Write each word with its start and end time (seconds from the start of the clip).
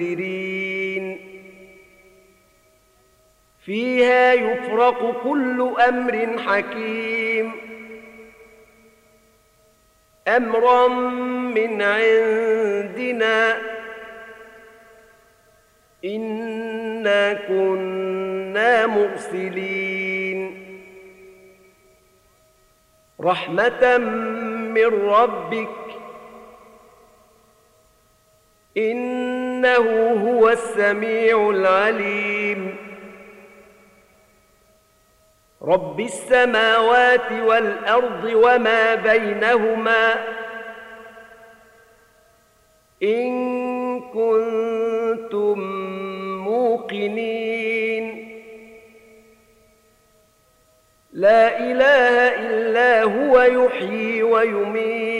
منذرين 0.00 1.20
فيها 3.64 4.32
يفرق 4.32 5.22
كل 5.22 5.74
أمر 5.88 6.38
حكيم. 6.38 7.52
أمرا 10.28 10.88
من 10.88 11.82
عندنا. 11.82 13.58
إنا 16.04 17.32
كنا 17.32 18.86
مرسلين. 18.86 20.66
رحمة 23.20 23.98
من 24.74 24.86
ربك. 24.86 25.68
إنه 29.60 30.30
هو 30.30 30.48
السميع 30.48 31.50
العليم. 31.50 32.76
رب 35.62 36.00
السماوات 36.00 37.32
والأرض 37.32 38.24
وما 38.24 38.94
بينهما 38.94 40.14
إن 43.02 43.30
كنتم 44.00 45.58
موقنين. 46.44 48.04
لا 51.12 51.58
إله 51.58 52.16
إلا 52.46 53.02
هو 53.02 53.40
يحيي 53.40 54.22
ويميت. 54.22 55.19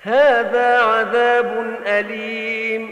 هذا 0.00 0.78
عذاب 0.78 1.76
أليم. 1.86 2.90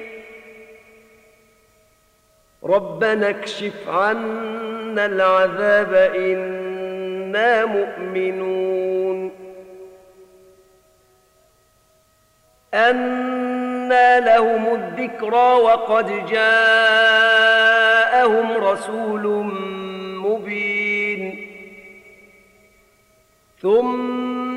ربنا 2.64 3.28
اكشف 3.30 3.88
عنا 3.88 5.06
العذاب 5.06 5.94
إنا 5.94 7.64
مؤمنون. 7.64 9.32
أنى 12.74 14.20
لهم 14.20 14.74
الذكرى 14.74 15.54
وقد 15.54 16.26
جاءهم 16.26 17.36
رسول 18.52 19.22
مبين. 20.24 21.46
ثم 23.62 24.25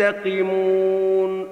منتقمون 0.00 1.48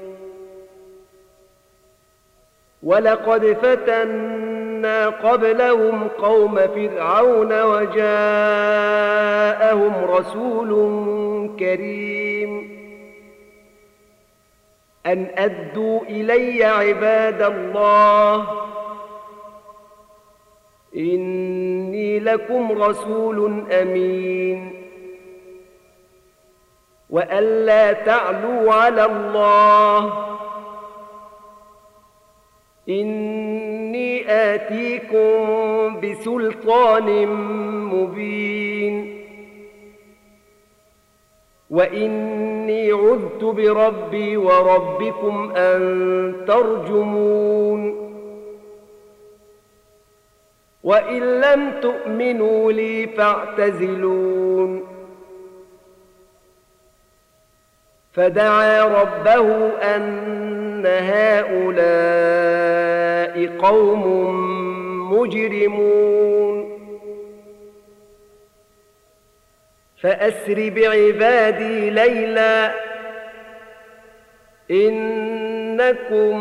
ولقد 2.82 3.44
فتنا 3.62 5.08
قبلهم 5.08 6.08
قوم 6.08 6.56
فرعون 6.56 7.62
وجاءهم 7.62 8.04
رسول 10.04 10.70
كريم. 11.58 12.78
أن 15.06 15.26
أدوا 15.36 16.00
إلي 16.02 16.64
عباد 16.64 17.42
الله. 17.42 18.46
إني 20.96 22.20
لكم 22.20 22.82
رسول 22.82 23.64
أمين. 23.72 24.77
وألا 27.10 27.92
تعلوا 27.92 28.72
على 28.72 29.04
الله 29.04 30.28
إني 32.88 34.30
آتيكم 34.30 36.00
بسلطان 36.00 37.26
مبين 37.84 39.18
وإني 41.70 42.92
عذت 42.92 43.44
بربي 43.44 44.36
وربكم 44.36 45.52
أن 45.56 46.44
ترجمون 46.48 48.08
وإن 50.84 51.40
لم 51.40 51.80
تؤمنوا 51.80 52.72
لي 52.72 53.06
فاعتزلون 53.06 54.87
فدعا 58.12 58.84
ربه 58.84 59.68
أن 59.96 60.86
هؤلاء 60.86 61.98
قوم 63.58 64.04
مجرمون. 65.12 66.78
فأسر 70.02 70.70
بعبادي 70.76 71.90
ليلا 71.90 72.74
إنكم 74.70 76.36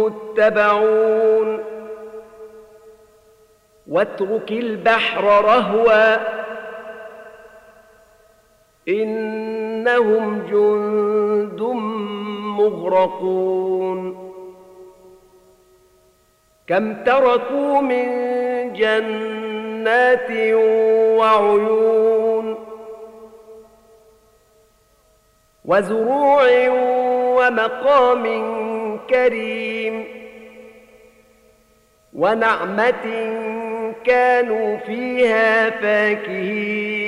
متبعون. 0.00 1.64
واترك 3.88 4.50
البحر 4.50 5.24
رهوا 5.24 6.16
إنهم 9.88 10.42
جند 10.50 11.62
مغرقون. 12.58 14.28
كم 16.66 17.04
تركوا 17.04 17.80
من 17.80 18.06
جنات 18.72 20.30
وعيون 21.18 22.58
وزروع 25.64 26.68
ومقام 27.38 28.24
كريم 29.10 30.04
ونعمة 32.12 33.04
كانوا 34.04 34.76
فيها 34.76 35.70
فاكهين. 35.70 37.07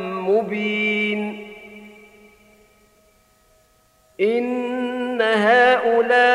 مبين. 0.31 1.47
إن 4.21 5.21
هؤلاء 5.21 6.31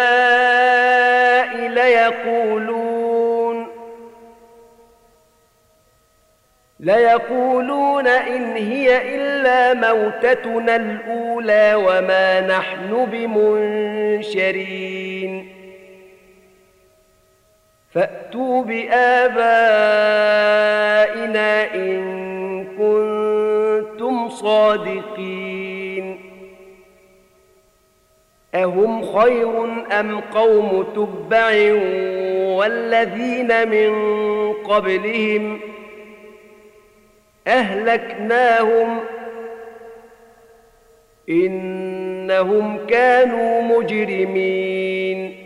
ليقولون 1.69 3.67
ليقولون 6.81 8.07
إن 8.07 8.57
هي 8.57 9.15
إلا 9.15 9.75
موتتنا 9.75 10.77
الأولى 10.77 11.75
وما 11.75 12.41
نحن 12.41 13.07
بمنشرين. 13.13 14.57
فأتوا 17.95 18.63
بآبائنا 18.63 19.15
إن 21.75 22.36
كنتم 24.57 25.03
صادقين 25.17 26.19
أهم 28.55 29.03
خير 29.03 29.65
أم 30.01 30.21
قوم 30.21 30.83
تبع 30.95 31.73
والذين 32.57 33.69
من 33.69 33.93
قبلهم 34.53 35.61
أهلكناهم 37.47 38.99
إنهم 41.29 42.87
كانوا 42.87 43.63
مجرمين. 43.63 45.46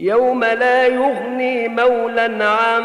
يوم 0.00 0.44
لا 0.44 0.86
يغني 0.86 1.68
مولا 1.68 2.44
عن 2.44 2.82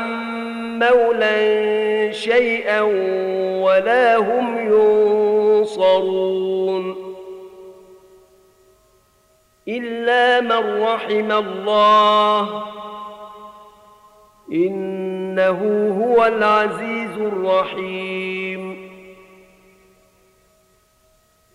مولا 0.80 2.12
شيئا 2.12 2.82
ولا 3.62 4.18
هم 4.18 4.58
ينصرون. 5.62 6.96
إلا 9.68 10.42
من 10.42 10.84
رحم 10.84 11.32
الله 11.32 12.64
إنه 14.52 15.60
هو 16.04 16.26
العزيز 16.26 17.18
الرحيم. 17.18 18.92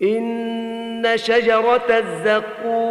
إن 0.01 1.11
شجرة 1.15 1.89
الزقوم 1.89 2.90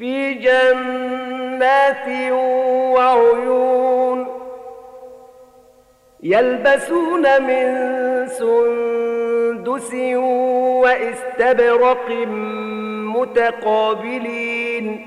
في 0.00 0.34
جنات 0.34 2.08
وعيون 2.32 4.26
يلبسون 6.22 7.42
من 7.42 7.66
سندس 8.28 9.94
واستبرق 10.82 12.10
متقابلين 13.16 15.06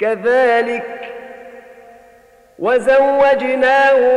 كذلك 0.00 1.14
وزوجناهم 2.58 4.12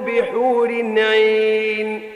بحور 0.00 0.68
عين 0.98 2.15